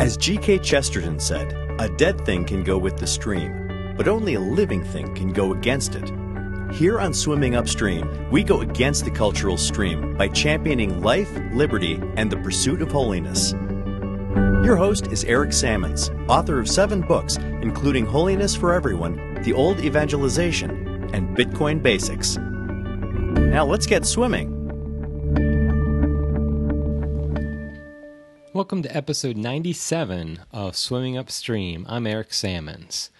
[0.00, 0.60] As G.K.
[0.60, 5.14] Chesterton said, a dead thing can go with the stream, but only a living thing
[5.14, 6.10] can go against it.
[6.74, 12.30] Here on Swimming Upstream, we go against the cultural stream by championing life, liberty, and
[12.30, 13.52] the pursuit of holiness.
[14.64, 19.80] Your host is Eric Sammons, author of seven books, including Holiness for Everyone, The Old
[19.80, 22.38] Evangelization, and Bitcoin Basics.
[22.38, 24.59] Now let's get swimming.
[28.52, 31.86] Welcome to episode 97 of Swimming Upstream.
[31.88, 33.10] I'm Eric Sammons.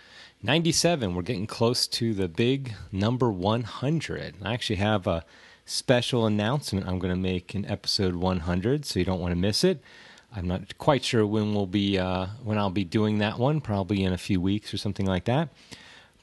[0.42, 4.34] 97, we're getting close to the big number 100.
[4.42, 5.24] I actually have a
[5.64, 9.62] special announcement I'm going to make in episode 100, so you don't want to miss
[9.62, 9.80] it.
[10.34, 14.02] I'm not quite sure when we'll be uh, when I'll be doing that one, probably
[14.02, 15.50] in a few weeks or something like that.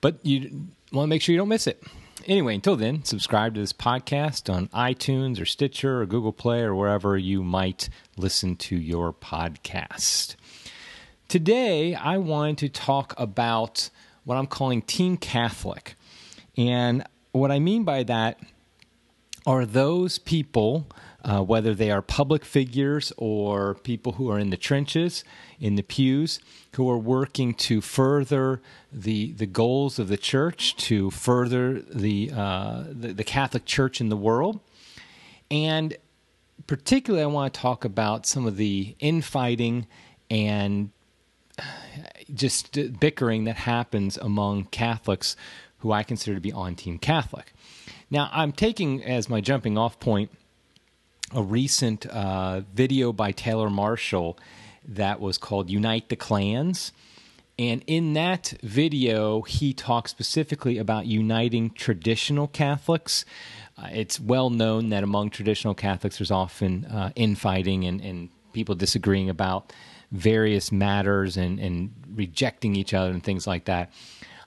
[0.01, 1.81] But you want to make sure you don't miss it.
[2.27, 6.75] Anyway, until then, subscribe to this podcast on iTunes or Stitcher or Google Play or
[6.75, 7.87] wherever you might
[8.17, 10.35] listen to your podcast.
[11.29, 13.89] Today, I want to talk about
[14.25, 15.95] what I'm calling Team Catholic.
[16.57, 18.37] And what I mean by that
[19.45, 20.85] are those people,
[21.27, 25.23] uh, whether they are public figures or people who are in the trenches,
[25.59, 26.39] in the pews,
[26.75, 28.61] who are working to further
[28.91, 34.09] the the goals of the church, to further the uh, the, the Catholic Church in
[34.09, 34.61] the world,
[35.51, 35.97] and
[36.65, 39.85] particularly, I want to talk about some of the infighting
[40.29, 40.91] and
[42.33, 45.35] just bickering that happens among Catholics
[45.79, 47.53] who I consider to be on Team Catholic.
[48.09, 50.31] Now, I'm taking as my jumping off point
[51.33, 54.37] a recent uh, video by Taylor Marshall
[54.87, 56.93] that was called Unite the Clans.
[57.59, 63.25] And in that video, he talks specifically about uniting traditional Catholics.
[63.77, 68.75] Uh, it's well known that among traditional Catholics, there's often uh, infighting and, and people
[68.75, 69.73] disagreeing about
[70.11, 73.91] various matters and, and rejecting each other and things like that.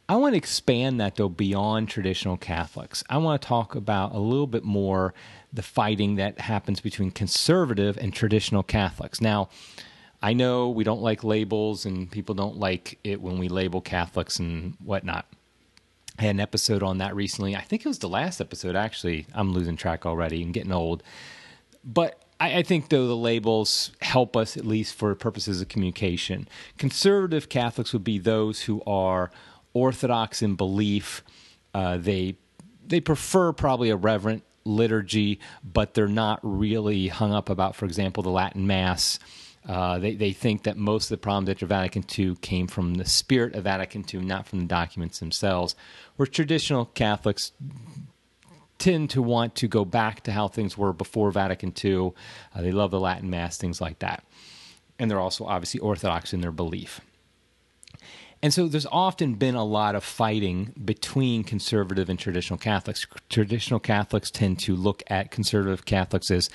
[0.09, 3.05] I want to expand that though beyond traditional Catholics.
[3.09, 5.15] I want to talk about a little bit more
[5.53, 9.21] the fighting that happens between conservative and traditional Catholics.
[9.21, 9.49] Now,
[10.23, 14.39] I know we don't like labels and people don't like it when we label Catholics
[14.39, 15.27] and whatnot.
[16.19, 17.57] I had an episode on that recently.
[17.57, 19.27] I think it was the last episode, actually.
[19.33, 21.03] I'm losing track already and getting old.
[21.83, 26.47] But I, I think, though, the labels help us at least for purposes of communication.
[26.77, 29.31] Conservative Catholics would be those who are
[29.73, 31.23] orthodox in belief.
[31.73, 32.37] Uh, they
[32.87, 38.23] they prefer probably a reverent liturgy, but they're not really hung up about, for example,
[38.23, 39.19] the Latin Mass.
[39.69, 43.05] Uh, they, they think that most of the problems after Vatican II came from the
[43.05, 45.75] spirit of Vatican II, not from the documents themselves.
[46.17, 47.53] Where traditional Catholics
[48.79, 52.13] tend to want to go back to how things were before Vatican II.
[52.55, 54.25] Uh, they love the Latin Mass, things like that.
[54.99, 57.01] And they're also obviously Orthodox in their belief.
[58.43, 63.07] And so there's often been a lot of fighting between conservative and traditional Catholics.
[63.29, 66.49] Traditional Catholics tend to look at conservative Catholics as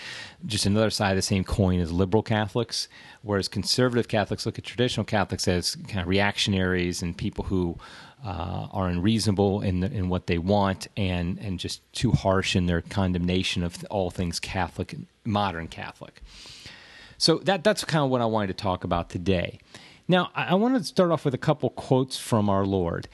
[0.48, 2.88] just another side of the same coin as liberal Catholics,
[3.22, 7.78] whereas conservative Catholics look at traditional Catholics as kind of reactionaries and people who
[8.26, 12.66] uh, are unreasonable in, the, in what they want and, and just too harsh in
[12.66, 16.24] their condemnation of all things Catholic, modern Catholic.
[17.20, 19.60] So that, that's kind of what I wanted to talk about today.
[20.08, 23.08] Now, I, want to start off with a couple quotes from our Lord.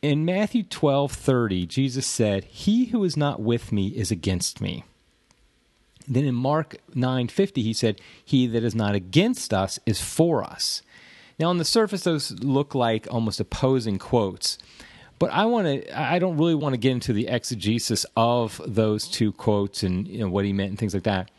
[0.00, 4.84] In Matthew 12 30, Jesus said, He who is not with me is against me.
[6.06, 10.44] Then in Mark 9 50, he said, He that is not against us is for
[10.44, 10.82] us.
[11.38, 14.56] Now, on the surface, those look like almost opposing quotes.
[15.18, 15.98] But I want to.
[15.98, 20.18] I don't really want to get into the exegesis of those two quotes and you
[20.18, 21.30] know, what he meant and things like that.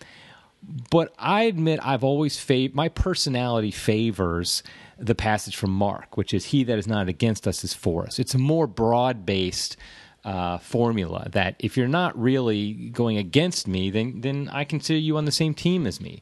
[0.89, 4.63] But I admit I've always fav- my personality favors
[4.97, 8.19] the passage from Mark, which is "He that is not against us is for us."
[8.19, 9.77] It's a more broad based
[10.25, 15.17] uh, formula that if you're not really going against me, then then I consider you
[15.17, 16.21] on the same team as me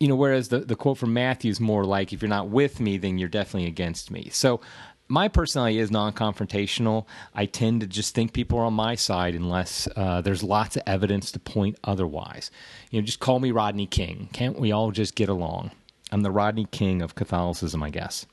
[0.00, 2.80] you know, whereas the, the quote from Matthew is more like, if you're not with
[2.80, 4.28] me, then you're definitely against me.
[4.30, 4.60] So
[5.08, 7.06] my personality is non confrontational.
[7.34, 10.82] I tend to just think people are on my side unless uh, there's lots of
[10.86, 12.50] evidence to point otherwise.
[12.90, 14.28] You know, just call me Rodney King.
[14.32, 15.70] Can't we all just get along?
[16.12, 18.26] I'm the Rodney King of Catholicism, I guess.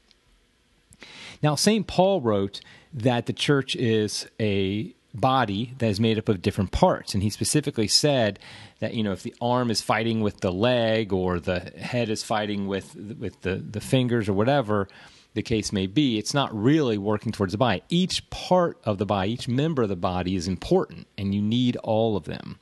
[1.41, 1.87] Now, St.
[1.87, 2.61] Paul wrote
[2.93, 7.13] that the church is a body that is made up of different parts.
[7.13, 8.39] And he specifically said
[8.79, 12.23] that, you know, if the arm is fighting with the leg or the head is
[12.23, 14.87] fighting with, with the, the fingers or whatever
[15.35, 17.83] the case may be, it's not really working towards the body.
[17.89, 21.75] Each part of the body, each member of the body is important, and you need
[21.77, 22.59] all of them.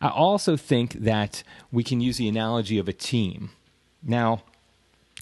[0.00, 3.50] I also think that we can use the analogy of a team.
[4.02, 4.42] Now,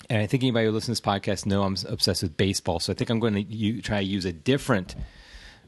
[0.09, 2.79] and I think anybody who listens to this podcast know I'm obsessed with baseball.
[2.79, 4.95] So I think I'm going to try to use a different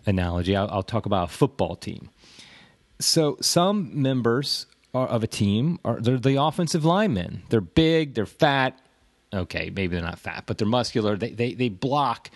[0.06, 0.56] analogy.
[0.56, 2.08] I'll, I'll talk about a football team.
[3.00, 7.42] So some members are, of a team are they're the offensive linemen.
[7.48, 8.80] They're big, they're fat.
[9.32, 11.16] Okay, maybe they're not fat, but they're muscular.
[11.16, 12.30] They they they block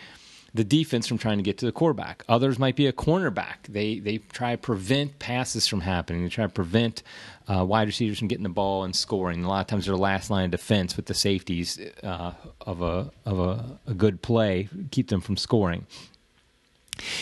[0.54, 2.24] the defense from trying to get to the quarterback.
[2.28, 3.64] Others might be a cornerback.
[3.68, 6.22] They they try to prevent passes from happening.
[6.22, 7.02] They try to prevent
[7.48, 9.42] uh, wide receivers from getting the ball and scoring.
[9.44, 13.10] a lot of times they're last line of defense with the safeties uh, of a
[13.26, 15.86] of a, a good play keep them from scoring.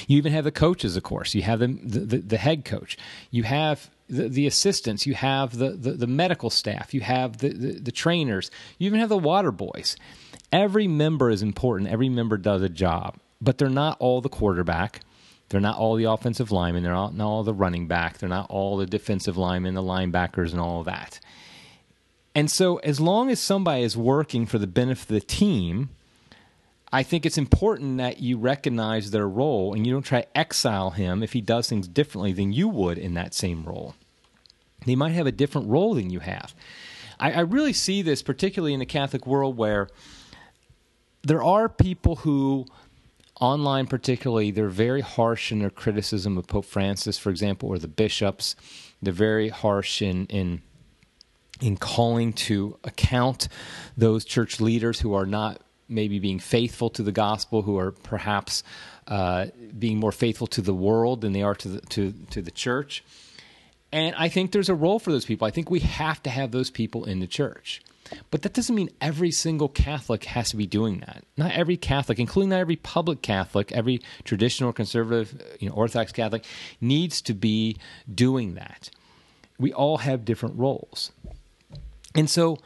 [0.06, 1.34] You even have the coaches, of course.
[1.34, 2.98] You have the the, the head coach.
[3.30, 5.06] You have the, the assistants.
[5.06, 6.92] You have the, the, the medical staff.
[6.94, 8.50] You have the, the, the trainers.
[8.78, 9.96] You even have the water boys.
[10.52, 11.90] Every member is important.
[11.90, 15.00] Every member does a job but they're not all the quarterback.
[15.48, 16.84] They're not all the offensive linemen.
[16.84, 18.18] They're not, not all the running back.
[18.18, 21.20] They're not all the defensive linemen, the linebackers, and all of that.
[22.34, 25.90] And so, as long as somebody is working for the benefit of the team,
[26.92, 30.90] I think it's important that you recognize their role and you don't try to exile
[30.90, 33.94] him if he does things differently than you would in that same role.
[34.84, 36.54] They might have a different role than you have.
[37.18, 39.88] I, I really see this, particularly in the Catholic world, where
[41.22, 42.66] there are people who
[43.40, 47.88] online particularly they're very harsh in their criticism of pope francis for example or the
[47.88, 48.54] bishops
[49.00, 50.62] they're very harsh in in
[51.60, 53.48] in calling to account
[53.96, 55.60] those church leaders who are not
[55.92, 58.62] maybe being faithful to the gospel who are perhaps
[59.08, 59.46] uh,
[59.78, 63.04] being more faithful to the world than they are to the to to the church
[63.92, 66.50] and i think there's a role for those people i think we have to have
[66.50, 67.82] those people in the church
[68.30, 71.24] but that doesn't mean every single Catholic has to be doing that.
[71.36, 76.44] Not every Catholic, including not every public Catholic, every traditional conservative, you know, Orthodox Catholic,
[76.80, 77.76] needs to be
[78.12, 78.90] doing that.
[79.58, 81.12] We all have different roles.
[82.14, 82.58] And so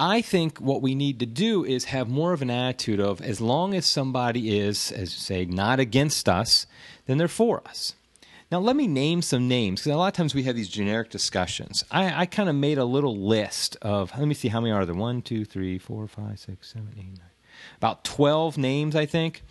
[0.00, 3.38] I think what we need to do is have more of an attitude of as
[3.38, 6.66] long as somebody is, as you say, not against us,
[7.04, 7.94] then they're for us.
[8.50, 11.10] Now, let me name some names because a lot of times we have these generic
[11.10, 11.84] discussions.
[11.90, 14.86] I, I kind of made a little list of, let me see how many are
[14.86, 14.94] there?
[14.94, 17.20] One, two, three, four, five, six, seven, eight, nine.
[17.76, 19.42] About 12 names, I think,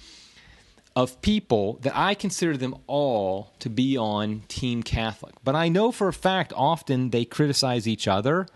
[0.96, 5.36] of people that I consider them all to be on Team Catholic.
[5.44, 8.48] But I know for a fact often they criticize each other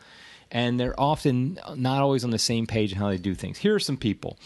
[0.54, 3.58] and they're often not always on the same page in how they do things.
[3.58, 4.38] Here are some people.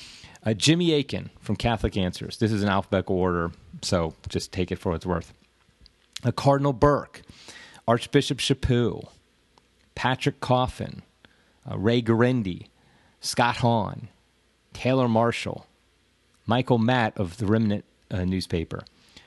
[0.44, 2.38] Uh, Jimmy Akin from Catholic Answers.
[2.38, 3.52] This is an alphabetical order,
[3.82, 5.34] so just take it for what it's worth
[6.24, 7.22] uh, Cardinal Burke,
[7.88, 9.08] Archbishop Chaput,
[9.94, 11.04] Patrick Coffin,
[11.70, 12.68] uh, Ray Guarendi,
[13.20, 14.08] Scott Hahn,
[14.74, 15.68] Taylor Marshall,
[16.46, 18.84] Michael Matt of the Remnant uh, newspaper,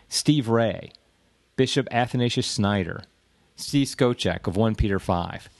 [0.08, 0.92] Steve Ray,
[1.56, 3.02] Bishop Athanasius Schneider,
[3.56, 5.50] Steve Skojec of 1 Peter 5.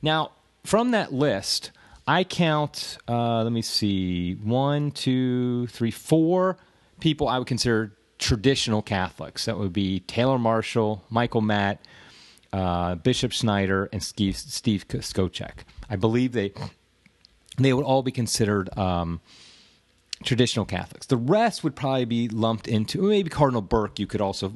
[0.00, 0.30] Now,
[0.64, 1.70] from that list,
[2.06, 6.56] I count, uh, let me see, one, two, three, four
[7.00, 9.44] people I would consider traditional Catholics.
[9.46, 11.80] That would be Taylor Marshall, Michael Matt,
[12.52, 15.52] uh, Bishop Schneider, and Steve, Steve Skojec.
[15.88, 16.52] I believe they
[17.58, 19.20] they would all be considered um,
[20.24, 21.06] traditional Catholics.
[21.06, 23.98] The rest would probably be lumped into maybe Cardinal Burke.
[23.98, 24.48] You could also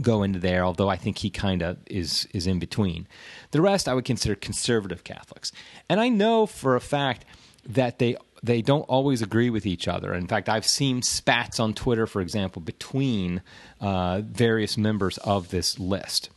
[0.00, 3.06] go into there, although I think he kind of is is in between.
[3.50, 5.52] The rest I would consider conservative Catholics,
[5.88, 7.24] and I know for a fact
[7.66, 10.14] that they they don't always agree with each other.
[10.14, 13.42] In fact, I've seen spats on Twitter, for example, between
[13.80, 16.30] uh, various members of this list.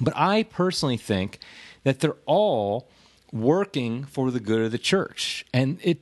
[0.00, 1.38] But I personally think
[1.84, 2.88] that they're all
[3.32, 6.00] working for the good of the church, and it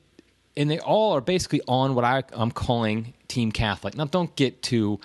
[0.57, 3.97] and they all are basically on what I, am calling Team Catholic.
[3.97, 5.01] Now, don't get too.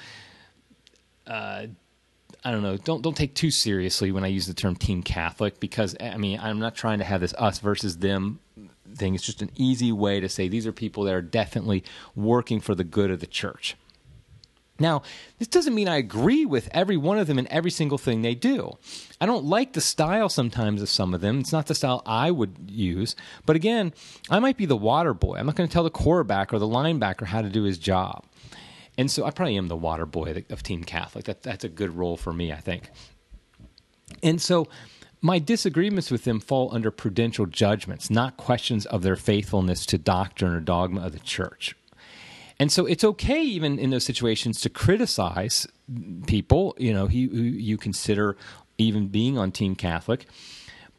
[1.26, 1.68] Uh,
[2.44, 2.78] I don't know.
[2.78, 6.40] Don't don't take too seriously when I use the term Team Catholic because I mean
[6.40, 8.40] I'm not trying to have this us versus them
[8.96, 9.16] thing.
[9.16, 11.84] It's just an easy way to say these are people that are definitely
[12.16, 13.76] working for the good of the church.
[14.80, 15.02] Now,
[15.40, 18.36] this doesn't mean I agree with every one of them in every single thing they
[18.36, 18.78] do.
[19.20, 21.40] I don't like the style sometimes of some of them.
[21.40, 23.16] It's not the style I would use.
[23.46, 23.94] But again,
[24.30, 25.38] I might be the water boy.
[25.38, 28.26] I'm not going to tell the quarterback or the linebacker how to do his job.
[28.98, 31.26] And so I probably am the water boy of Team Catholic.
[31.26, 32.90] That, that's a good role for me, I think.
[34.24, 34.68] And so
[35.22, 40.54] my disagreements with them fall under prudential judgments, not questions of their faithfulness to doctrine
[40.54, 41.76] or dogma of the church.
[42.60, 45.68] And so it's okay, even in those situations, to criticize
[46.26, 48.36] people, you know, who you consider
[48.78, 50.26] even being on Team Catholic.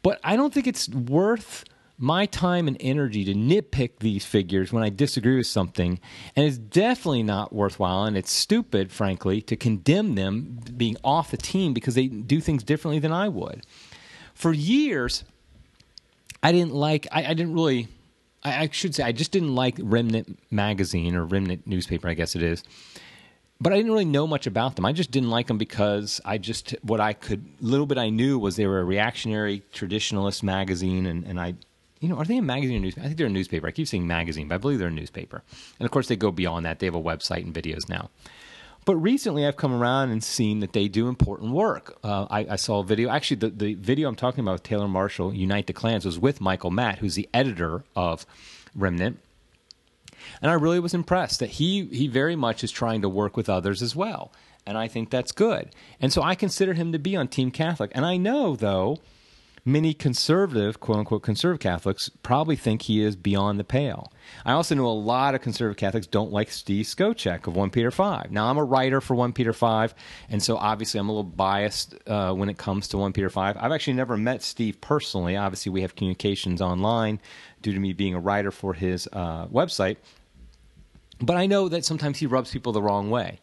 [0.02, 1.64] But I don't think it's worth
[2.00, 5.98] my time and energy to nitpick these figures when I disagree with something.
[6.36, 11.36] And it's definitely not worthwhile, and it's stupid, frankly, to condemn them being off the
[11.36, 13.64] team because they do things differently than I would
[14.38, 15.24] for years,
[16.44, 17.88] I didn't like, I, I didn't really
[18.42, 22.36] I, I should say I just didn't like Remnant magazine or Remnant newspaper, I guess
[22.36, 22.62] it is.
[23.60, 24.84] But I didn't really know much about them.
[24.84, 28.38] I just didn't like them because I just what I could little bit I knew
[28.38, 31.54] was they were a reactionary traditionalist magazine, and, and I
[32.00, 33.04] you know, are they a magazine or newspaper?
[33.04, 33.66] I think they're a newspaper.
[33.66, 35.42] I keep saying magazine, but I believe they're a newspaper.
[35.78, 36.78] And of course, they go beyond that.
[36.78, 38.10] They have a website and videos now.
[38.88, 41.98] But recently, I've come around and seen that they do important work.
[42.02, 43.10] Uh, I, I, saw a video.
[43.10, 46.40] Actually, the, the video I'm talking about with Taylor Marshall, Unite the Clans, was with
[46.40, 48.24] Michael Matt, who's the editor of
[48.74, 49.18] Remnant.
[50.40, 53.50] And I really was impressed that he he very much is trying to work with
[53.50, 54.32] others as well.
[54.64, 55.68] And I think that's good.
[56.00, 57.92] And so I consider him to be on Team Catholic.
[57.94, 59.00] And I know though
[59.68, 64.10] many conservative, quote unquote, conservative Catholics probably think he is beyond the pale.
[64.44, 67.90] I also know a lot of conservative Catholics don't like Steve Skojec of 1 Peter
[67.90, 68.32] 5.
[68.32, 69.94] Now, I'm a writer for 1 Peter 5,
[70.30, 73.56] and so obviously I'm a little biased uh, when it comes to 1 Peter 5.
[73.60, 75.36] I've actually never met Steve personally.
[75.36, 77.20] Obviously, we have communications online
[77.62, 79.96] due to me being a writer for his uh, website.
[81.20, 83.40] But I know that sometimes he rubs people the wrong way.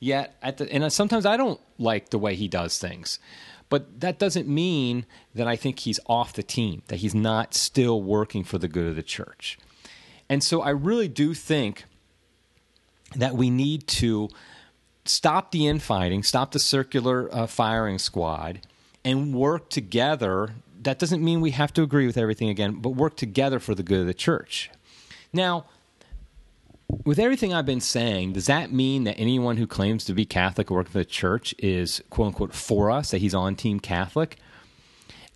[0.00, 3.18] Yet, at the, and sometimes I don't like the way he does things.
[3.68, 8.02] But that doesn't mean that I think he's off the team, that he's not still
[8.02, 9.58] working for the good of the church.
[10.28, 11.84] And so I really do think
[13.14, 14.28] that we need to
[15.04, 18.60] stop the infighting, stop the circular uh, firing squad,
[19.04, 20.50] and work together.
[20.82, 23.82] That doesn't mean we have to agree with everything again, but work together for the
[23.82, 24.70] good of the church.
[25.32, 25.66] Now,
[26.88, 30.70] with everything I've been saying, does that mean that anyone who claims to be Catholic
[30.70, 34.36] or working for the church is quote unquote for us, that he's on Team Catholic?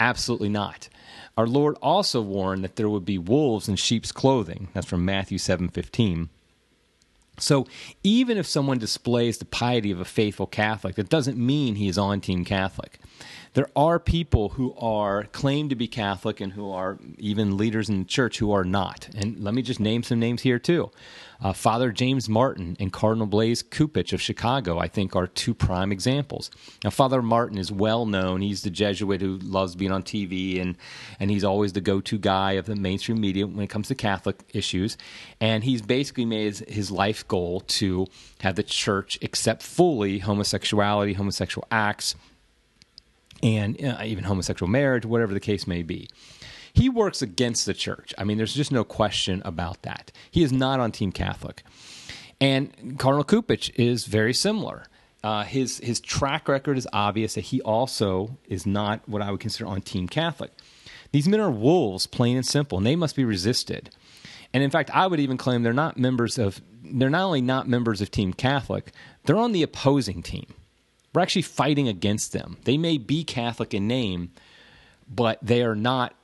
[0.01, 0.89] Absolutely not.
[1.37, 4.69] Our Lord also warned that there would be wolves in sheep's clothing.
[4.73, 6.29] That's from Matthew 7:15.
[7.39, 7.67] So,
[8.03, 11.97] even if someone displays the piety of a faithful Catholic, that doesn't mean he is
[11.97, 12.99] on Team Catholic
[13.55, 17.99] there are people who are claimed to be Catholic and who are even leaders in
[17.99, 19.09] the church who are not.
[19.15, 20.91] And let me just name some names here too.
[21.43, 25.91] Uh, Father James Martin and Cardinal Blaise Cupich of Chicago, I think, are two prime
[25.91, 26.51] examples.
[26.85, 28.41] Now, Father Martin is well known.
[28.43, 30.79] He's the Jesuit who loves being on TV, and,
[31.19, 33.97] and he's always the go to guy of the mainstream media when it comes to
[33.97, 34.97] Catholic issues.
[35.41, 38.07] And he's basically made his, his life goal to
[38.41, 42.15] have the church accept fully homosexuality, homosexual acts,
[43.43, 46.09] and uh, even homosexual marriage, whatever the case may be.
[46.73, 48.15] He works against the church.
[48.17, 50.11] I mean, there's just no question about that.
[50.31, 51.63] He is not on Team Catholic.
[52.41, 54.85] And Cardinal Cupich is very similar.
[55.23, 59.39] Uh, his his track record is obvious that he also is not what I would
[59.39, 60.51] consider on Team Catholic.
[61.13, 63.91] These men are wolves, plain and simple, and they must be resisted.
[64.53, 66.61] And in fact, I would even claim they're not members of.
[66.83, 68.91] They're not only not members of Team Catholic,
[69.25, 70.47] they're on the opposing team.
[71.15, 72.57] We're actually fighting against them.
[72.65, 74.31] They may be Catholic in name,
[75.09, 76.15] but they are not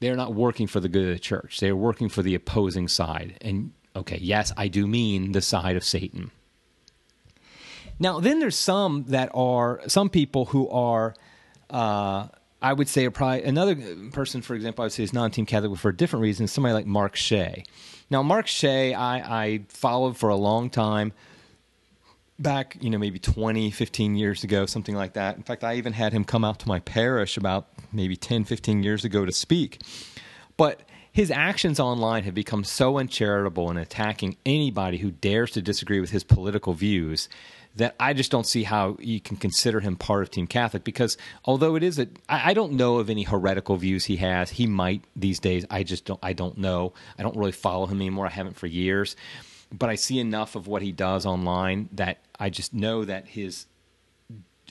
[0.00, 1.60] they're not working for the good of the church.
[1.60, 3.36] They are working for the opposing side.
[3.42, 6.30] And okay, yes, I do mean the side of Satan.
[7.98, 11.14] Now, then there's some that are some people who are
[11.68, 12.28] uh,
[12.62, 13.76] I would say probably another
[14.12, 16.46] person, for example, I would say is non-team Catholic for a different reason.
[16.46, 17.64] Somebody like Mark Shea.
[18.10, 21.12] Now, Mark Shea, I, I followed for a long time
[22.42, 25.36] back, you know, maybe 20, 15 years ago, something like that.
[25.36, 28.82] In fact, I even had him come out to my parish about maybe 10, 15
[28.82, 29.80] years ago to speak.
[30.56, 30.82] But
[31.12, 36.10] his actions online have become so uncharitable in attacking anybody who dares to disagree with
[36.10, 37.28] his political views
[37.76, 41.16] that I just don't see how you can consider him part of Team Catholic because
[41.44, 44.50] although it is I don't know of any heretical views he has.
[44.50, 45.64] He might these days.
[45.70, 46.18] I just don't.
[46.22, 46.94] I don't know.
[47.16, 48.26] I don't really follow him anymore.
[48.26, 49.14] I haven't for years
[49.72, 53.66] but I see enough of what he does online that I just know that his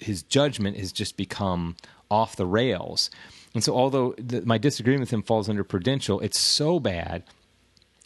[0.01, 1.75] his judgment has just become
[2.09, 3.09] off the rails.
[3.53, 7.23] And so, although the, my disagreement with him falls under prudential, it's so bad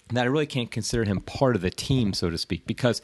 [0.09, 3.01] that I really can't consider him part of the team, so to speak, because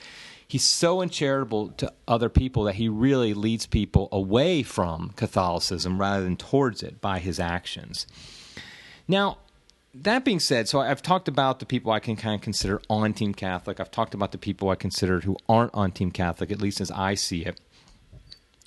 [0.48, 6.24] he's so uncharitable to other people that he really leads people away from Catholicism rather
[6.24, 8.08] than towards it by his actions.
[9.08, 9.38] Now,
[9.94, 13.14] that being said, so I've talked about the people I can kind of consider on
[13.14, 13.80] Team Catholic.
[13.80, 16.92] I've talked about the people I consider who aren't on Team Catholic, at least as
[16.92, 17.60] I see it.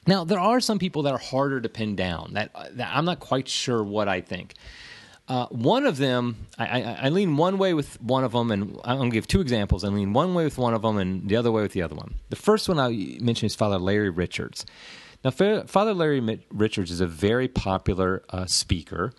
[0.07, 2.33] Now, there are some people that are harder to pin down.
[2.35, 4.55] That, that I'm not quite sure what I think.
[5.29, 8.77] Uh, one of them, I, I, I, lean one way with one of them, and
[8.83, 9.85] I'm going to give two examples.
[9.85, 11.95] I lean one way with one of them, and the other way with the other
[11.95, 12.17] one.
[12.31, 14.67] The first one I mention is Father Larry Richards.
[15.25, 19.13] Now, Father Larry Richards is a very popular uh, speaker.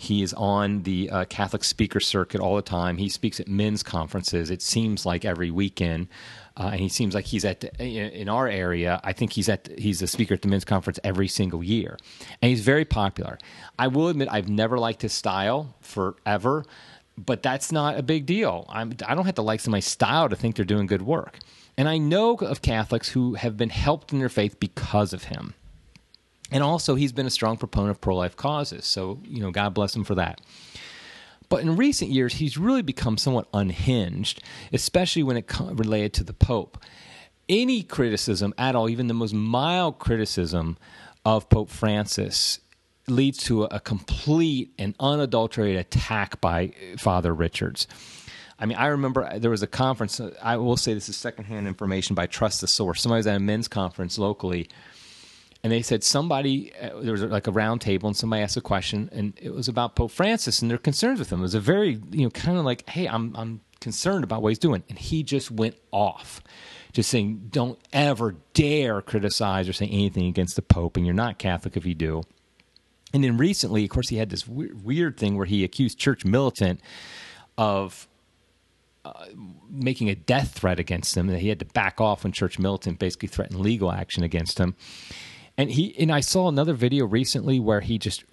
[0.00, 2.96] He is on the uh, Catholic speaker circuit all the time.
[2.96, 4.48] He speaks at men's conferences.
[4.50, 6.08] It seems like every weekend,
[6.56, 8.98] uh, and he seems like he's at the, in our area.
[9.04, 11.98] I think he's at he's a speaker at the men's conference every single year,
[12.40, 13.36] and he's very popular.
[13.78, 16.64] I will admit I've never liked his style forever,
[17.18, 18.64] but that's not a big deal.
[18.70, 21.40] I'm, I don't have to like somebody's style to think they're doing good work.
[21.76, 25.52] And I know of Catholics who have been helped in their faith because of him.
[26.50, 28.84] And also, he's been a strong proponent of pro life causes.
[28.84, 30.40] So, you know, God bless him for that.
[31.48, 34.42] But in recent years, he's really become somewhat unhinged,
[34.72, 36.78] especially when it related to the Pope.
[37.48, 40.78] Any criticism at all, even the most mild criticism
[41.24, 42.60] of Pope Francis,
[43.08, 47.88] leads to a complete and unadulterated attack by uh, Father Richards.
[48.58, 50.20] I mean, I remember uh, there was a conference.
[50.20, 53.02] Uh, I will say this is secondhand information, I trust the source.
[53.02, 54.68] Somebody was at a men's conference locally,
[55.62, 58.62] and they said somebody uh, there was like a round table, and somebody asked a
[58.62, 61.40] question, and it was about Pope Francis and their concerns with him.
[61.40, 64.48] It was a very you know kind of like, hey, I'm I'm concerned about what
[64.50, 66.42] he's doing, and he just went off,
[66.92, 71.38] just saying, don't ever dare criticize or say anything against the Pope, and you're not
[71.38, 72.22] Catholic if you do.
[73.12, 76.80] And then recently, of course, he had this weird thing where he accused Church Militant
[77.58, 78.06] of
[79.04, 79.26] uh,
[79.68, 82.98] making a death threat against him, and he had to back off when Church Militant
[82.98, 84.76] basically threatened legal action against him.
[85.60, 88.24] And he and I saw another video recently where he just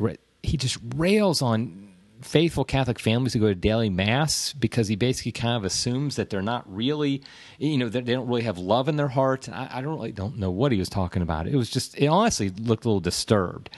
[0.44, 1.90] he just rails on
[2.22, 6.30] faithful Catholic families who go to daily mass because he basically kind of assumes that
[6.30, 7.22] they're not really,
[7.58, 9.50] you know, they don't really have love in their heart.
[9.50, 11.48] I, I don't really don't know what he was talking about.
[11.48, 13.72] It was just it honestly looked a little disturbed,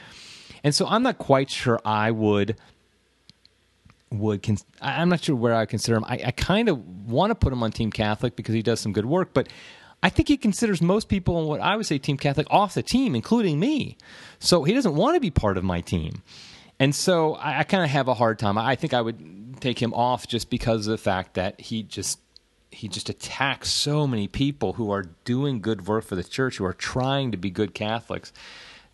[0.64, 2.56] and so I'm not quite sure I would
[4.12, 4.48] would
[4.80, 6.06] I'm not sure where I consider him.
[6.06, 8.94] I, I kind of want to put him on Team Catholic because he does some
[8.94, 9.50] good work, but
[10.02, 12.84] I think he considers most people on what I would say Team Catholic off the
[12.84, 13.98] team, including me.
[14.40, 16.24] So he doesn't want to be part of my team.
[16.80, 18.58] And so I, I kind of have a hard time.
[18.58, 22.20] I think I would take him off just because of the fact that he just
[22.72, 26.66] he just attacks so many people who are doing good work for the church, who
[26.66, 28.32] are trying to be good Catholics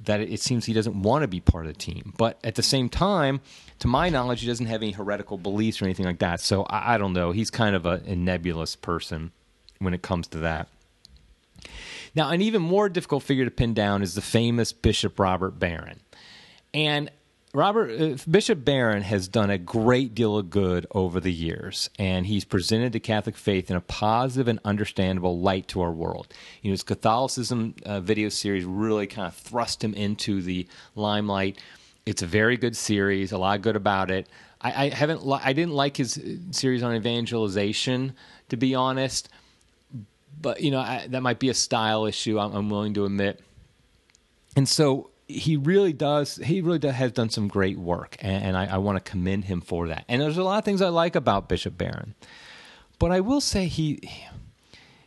[0.04, 2.14] that it seems he doesn't want to be part of the team.
[2.18, 3.42] But at the same time,
[3.80, 6.42] to my knowledge, he doesn't have any heretical beliefs or anything like that.
[6.42, 7.32] So I, I don't know.
[7.32, 9.32] He's kind of a, a nebulous person
[9.80, 10.68] when it comes to that.
[12.16, 16.00] Now, an even more difficult figure to pin down is the famous Bishop Robert Barron.
[16.74, 17.12] And
[17.54, 22.26] Robert uh, Bishop Barron has done a great deal of good over the years, and
[22.26, 26.28] he's presented the Catholic faith in a positive and understandable light to our world.
[26.62, 31.62] You know, his Catholicism uh, video series really kind of thrust him into the limelight.
[32.06, 34.28] It's a very good series, a lot good about it.
[34.60, 38.16] I, I haven't, li- I didn't like his uh, series on evangelization,
[38.50, 39.30] to be honest,
[40.40, 42.40] but you know I, that might be a style issue.
[42.40, 43.42] I'm, I'm willing to admit,
[44.56, 48.58] and so he really does he really does, has done some great work and, and
[48.58, 50.06] I, I want to commend him for that.
[50.08, 52.16] And there's a lot of things i like about bishop barron.
[53.00, 54.00] But i will say he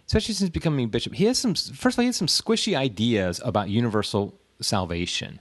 [0.06, 3.40] especially since becoming bishop he has some first of all he has some squishy ideas
[3.44, 5.40] about universal salvation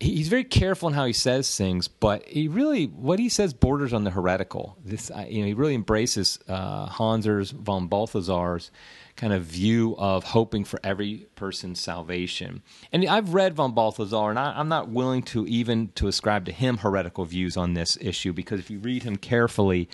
[0.00, 3.92] he's very careful in how he says things, but he really what he says borders
[3.92, 4.76] on the heretical.
[4.84, 8.70] This you know he really embraces uh, Hans Urs von Balthasar's
[9.16, 12.62] kind of view of hoping for every person's salvation.
[12.92, 16.52] And I've read von Balthasar, and I, am not willing to even to ascribe to
[16.52, 19.88] him heretical views on this issue because if you read him carefully.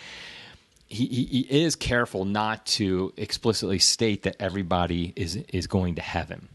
[0.87, 6.03] He, he, he is careful not to explicitly state that everybody is is going to
[6.03, 6.51] heaven.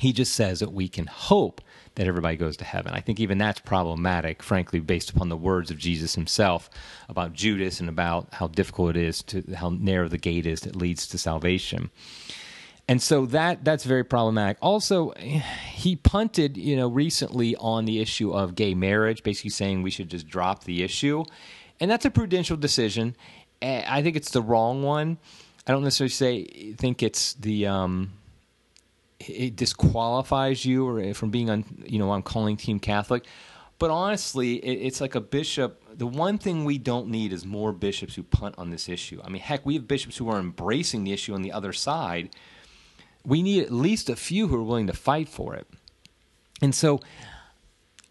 [0.00, 1.60] He just says that we can hope
[1.96, 2.92] that everybody goes to heaven.
[2.92, 6.70] I think even that's problematic, frankly, based upon the words of Jesus himself
[7.08, 10.76] about Judas and about how difficult it is to how narrow the gate is that
[10.76, 11.90] leads to salvation.
[12.88, 14.56] And so that that's very problematic.
[14.60, 19.90] Also, he punted, you know, recently on the issue of gay marriage, basically saying we
[19.90, 21.24] should just drop the issue.
[21.78, 23.16] And that's a prudential decision.
[23.62, 25.18] I think it's the wrong one.
[25.66, 28.12] I don't necessarily say think it's the um,
[29.30, 33.24] it disqualifies you or eh, from being on you know I'm calling team Catholic.
[33.78, 35.82] But honestly, it, it's like a bishop.
[35.96, 39.20] The one thing we don't need is more bishops who punt on this issue.
[39.24, 42.28] I mean, heck, we have bishops who are embracing the issue on the other side.
[43.24, 45.66] We need at least a few who are willing to fight for it.
[46.60, 47.00] And so,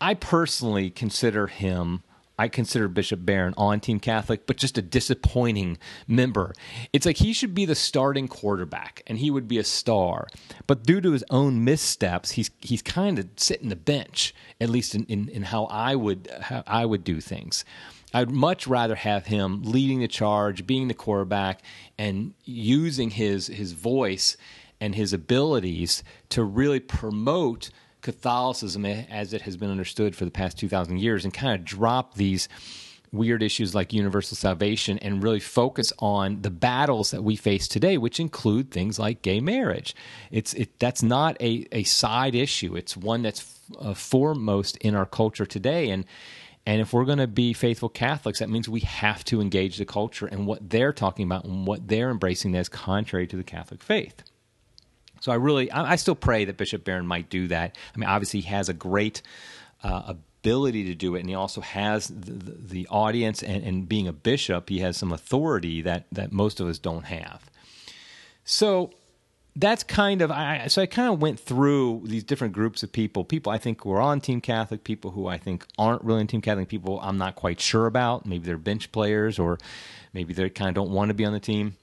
[0.02, 2.02] I personally consider him
[2.40, 6.54] I consider Bishop Barron on Team Catholic, but just a disappointing member.
[6.94, 10.26] It's like he should be the starting quarterback and he would be a star.
[10.66, 14.96] But due to his own missteps, he's he's kind of sitting the bench, at least
[14.96, 17.66] in, in, in how I would how I would do things.
[18.14, 21.62] I'd much rather have him leading the charge, being the quarterback,
[21.98, 24.38] and using his his voice
[24.80, 27.70] and his abilities to really promote
[28.02, 32.16] Catholicism as it has been understood for the past 2,000 years and kind of drop
[32.16, 32.48] these
[33.12, 37.98] weird issues like universal salvation and really focus on the battles that we face today,
[37.98, 39.96] which include things like gay marriage.
[40.32, 42.76] It's it, that's not a, a side issue.
[42.76, 46.06] It's one that's uh, foremost in our culture today, and
[46.66, 49.86] And if we're going to be faithful Catholics, that means we have to engage the
[49.86, 53.82] culture and what they're talking about and what they're embracing that's contrary to the Catholic
[53.82, 54.24] faith.
[55.20, 57.76] So I really, I, I still pray that Bishop Barron might do that.
[57.94, 59.22] I mean, obviously, he has a great
[59.84, 63.44] uh, ability to do it, and he also has the, the, audience.
[63.44, 67.06] And, and, being a bishop, he has some authority that that most of us don't
[67.06, 67.50] have.
[68.44, 68.92] So
[69.56, 73.24] that's kind of I, so I kind of went through these different groups of people.
[73.24, 76.42] People I think were on Team Catholic, people who I think aren't really in Team
[76.42, 78.26] Catholic, people I'm not quite sure about.
[78.26, 79.58] Maybe they're bench players, or
[80.14, 81.76] maybe they kind of don't want to be on the team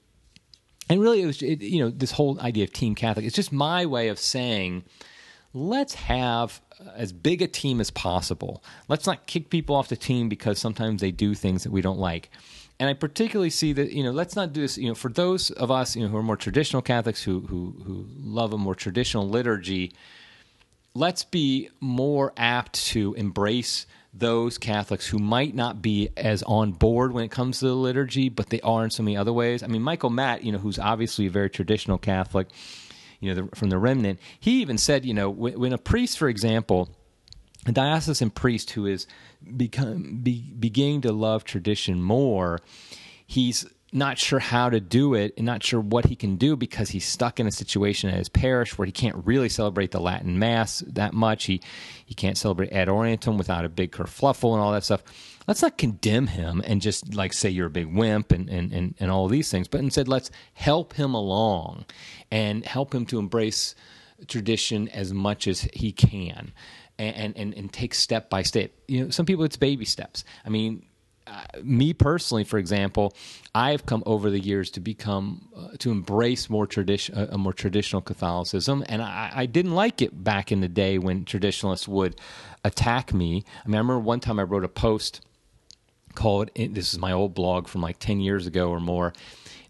[0.89, 3.25] and really, it was it, you know this whole idea of Team Catholic.
[3.25, 4.83] It's just my way of saying,
[5.53, 6.61] let's have
[6.95, 8.63] as big a team as possible.
[8.87, 11.99] Let's not kick people off the team because sometimes they do things that we don't
[11.99, 12.29] like.
[12.79, 14.77] And I particularly see that you know let's not do this.
[14.77, 17.75] You know, for those of us you know who are more traditional Catholics who who
[17.85, 19.93] who love a more traditional liturgy,
[20.93, 23.87] let's be more apt to embrace
[24.19, 28.29] those Catholics who might not be as on board when it comes to the liturgy,
[28.29, 29.63] but they are in so many other ways.
[29.63, 32.47] I mean, Michael Matt, you know, who's obviously a very traditional Catholic,
[33.19, 36.17] you know, the, from the remnant, he even said, you know, when, when, a priest,
[36.17, 36.89] for example,
[37.65, 39.07] a diocesan priest who is
[39.55, 42.59] become be, beginning to love tradition more,
[43.25, 46.89] he's not sure how to do it and not sure what he can do because
[46.89, 50.37] he's stuck in a situation at his parish where he can't really celebrate the Latin
[50.37, 51.45] Mass that much.
[51.45, 51.61] He
[52.05, 55.03] he can't celebrate ad orientem without a big kerfluffle and all that stuff.
[55.47, 58.95] Let's not condemn him and just like say you're a big wimp and, and, and,
[58.99, 61.85] and all these things, but instead let's help him along
[62.29, 63.73] and help him to embrace
[64.27, 66.51] tradition as much as he can.
[66.99, 68.71] And, and, and take step by step.
[68.87, 70.23] You know, some people it's baby steps.
[70.43, 70.83] I mean,
[71.63, 73.13] me personally, for example,
[73.53, 77.53] I've come over the years to become uh, to embrace more tradition, uh, a more
[77.53, 82.19] traditional Catholicism, and I, I, didn't like it back in the day when traditionalists would
[82.63, 83.43] attack me.
[83.65, 85.21] I mean, I remember one time I wrote a post
[86.15, 89.13] called "This is my old blog from like ten years ago or more."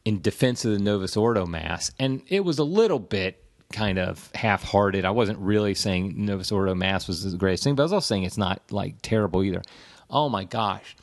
[0.05, 3.43] In defense of the Novus Ordo Mass, and it was a little bit
[3.73, 5.03] kind of half-hearted.
[5.03, 8.05] I wasn't really saying Novus Ordo Mass was the greatest thing, but I was also
[8.05, 9.61] saying it's not like terrible either.
[10.09, 10.95] Oh my gosh,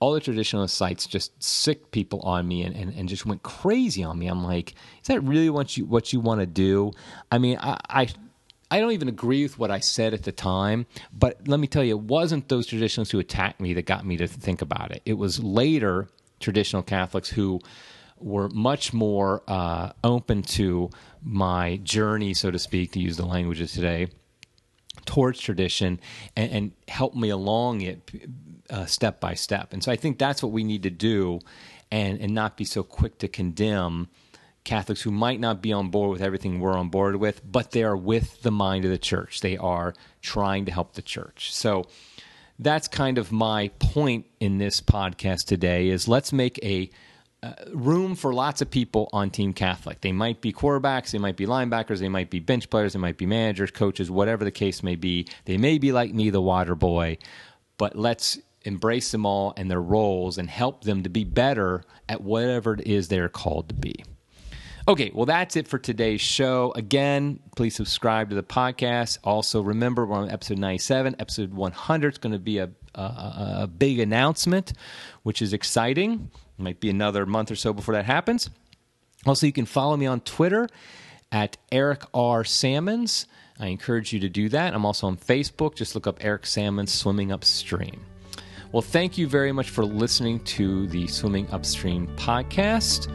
[0.00, 4.02] all the traditionalist sites just sick people on me and, and, and just went crazy
[4.02, 4.26] on me.
[4.26, 6.92] I'm like, is that really what you what you want to do?
[7.30, 8.08] I mean, I, I
[8.70, 11.84] I don't even agree with what I said at the time, but let me tell
[11.84, 15.02] you, it wasn't those traditionalists who attacked me that got me to think about it.
[15.04, 16.08] It was later
[16.38, 17.60] traditional Catholics who
[18.18, 20.90] were much more uh, open to
[21.22, 24.08] my journey, so to speak, to use the languages today,
[25.04, 26.00] towards tradition
[26.36, 28.10] and, and helped me along it
[28.70, 29.72] uh, step by step.
[29.72, 31.40] And so I think that's what we need to do
[31.90, 34.08] and, and not be so quick to condemn
[34.64, 37.82] Catholics who might not be on board with everything we're on board with, but they
[37.82, 39.40] are with the mind of the church.
[39.40, 41.54] They are trying to help the church.
[41.54, 41.86] So
[42.58, 46.90] that's kind of my point in this podcast today is let's make a
[47.42, 50.00] uh, room for lots of people on Team Catholic.
[50.02, 53.16] They might be quarterbacks, they might be linebackers, they might be bench players, they might
[53.16, 55.26] be managers, coaches, whatever the case may be.
[55.46, 57.18] They may be like me, the water boy,
[57.78, 62.20] but let's embrace them all and their roles and help them to be better at
[62.20, 64.04] whatever it is they're called to be.
[64.88, 66.72] Okay, well, that's it for today's show.
[66.74, 69.18] Again, please subscribe to the podcast.
[69.24, 71.16] Also, remember, we're on episode 97.
[71.18, 73.00] Episode 100 is going to be a, a,
[73.62, 74.72] a big announcement,
[75.22, 76.30] which is exciting.
[76.60, 78.50] Might be another month or so before that happens.
[79.26, 80.68] Also, you can follow me on Twitter
[81.32, 82.44] at Eric R.
[82.44, 83.26] Sammons.
[83.58, 84.74] I encourage you to do that.
[84.74, 85.74] I'm also on Facebook.
[85.74, 88.00] Just look up Eric Sammons Swimming Upstream.
[88.72, 93.10] Well, thank you very much for listening to the Swimming Upstream podcast.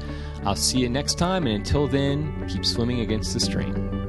[0.46, 4.05] I'll see you next time, and until then, keep swimming against the stream.